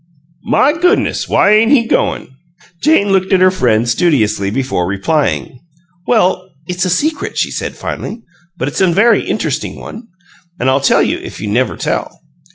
"My 0.45 0.73
goo'ness! 0.73 1.29
Why 1.29 1.51
ain' 1.53 1.69
he 1.69 1.85
goin'?" 1.85 2.29
Jane 2.81 3.09
looked 3.11 3.31
at 3.33 3.39
her 3.39 3.51
friend 3.51 3.87
studiously 3.87 4.49
before 4.49 4.87
replying. 4.87 5.59
"Well, 6.07 6.49
it's 6.65 6.85
a 6.85 6.89
secret," 6.89 7.37
she 7.37 7.51
said, 7.51 7.75
finally, 7.75 8.23
"but 8.57 8.67
it's 8.67 8.81
a 8.81 8.87
very 8.91 9.29
inter'sting 9.29 9.79
one, 9.79 10.07
an' 10.59 10.69
I'll 10.69 10.81
tell 10.81 11.03
you 11.03 11.19
if 11.19 11.39
you 11.39 11.47
never 11.49 11.77
tell." 11.77 12.19